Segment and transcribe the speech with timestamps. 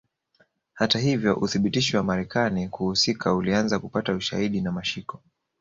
[0.73, 5.21] Hata hivyo uthibitisho wa Marekani kuhusika ulianza kupata ushahidi na mashiko